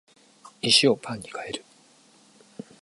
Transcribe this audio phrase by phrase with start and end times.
[0.63, 1.65] 石をパンに変える